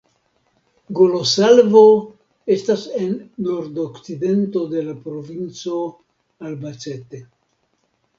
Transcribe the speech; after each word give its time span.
Golosalvo 0.99 1.83
estas 2.55 2.85
en 3.01 3.11
la 3.17 3.45
nordokcidento 3.57 4.63
de 4.71 4.81
la 4.87 4.95
provinco 5.03 5.77
Albacete. 6.49 7.21